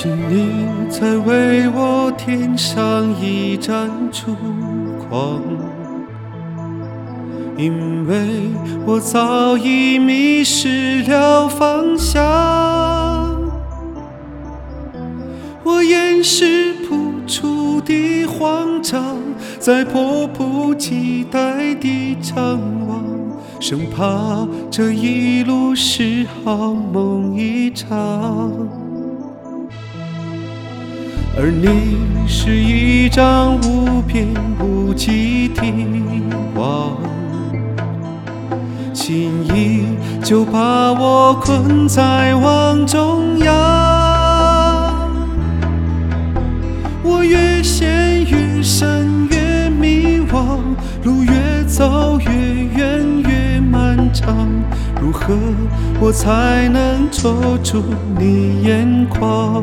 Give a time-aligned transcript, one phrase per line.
[0.00, 4.32] 请你再为我添上一盏烛
[5.10, 5.42] 光，
[7.56, 8.48] 因为
[8.86, 12.22] 我早已迷失了方向。
[15.64, 19.16] 我掩饰不出的慌张，
[19.58, 23.02] 在迫不及待地张望，
[23.58, 28.87] 生怕这一路是好梦一场。
[31.40, 34.26] 而你是一张无边
[34.58, 35.62] 无际的
[36.56, 36.96] 网，
[38.92, 39.84] 轻易
[40.20, 43.54] 就把我困在网中央。
[47.04, 50.58] 我越陷越深越迷惘，
[51.04, 54.48] 路越走越远越漫长，
[55.00, 55.36] 如何
[56.00, 57.80] 我才能捉住
[58.18, 59.62] 你眼眶？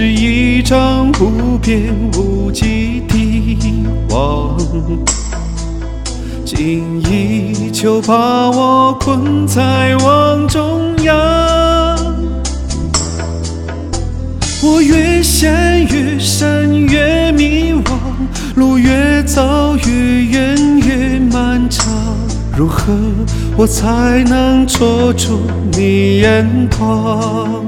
[0.00, 4.56] 是一张无边无际的网，
[6.44, 11.16] 轻易就把我困在网中央。
[14.62, 17.98] 我越陷越深越迷惘，
[18.54, 19.92] 路越走越
[20.26, 21.92] 远越漫长。
[22.56, 22.92] 如何
[23.56, 25.40] 我才能捉住
[25.72, 27.67] 你眼眶？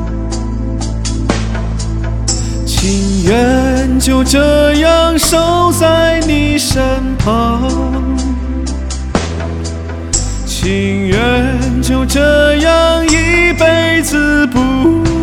[2.81, 6.81] 情愿就这样守在你身
[7.19, 7.61] 旁，
[10.47, 14.59] 情愿就这样一辈子不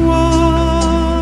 [0.07, 1.21] 忘。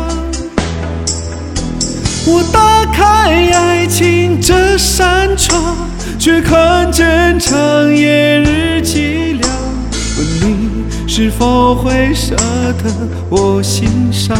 [2.27, 5.59] 我打开爱情这扇窗，
[6.19, 9.49] 却看见长夜日凄凉。
[10.19, 12.93] 问你是否会舍得
[13.27, 14.37] 我心伤？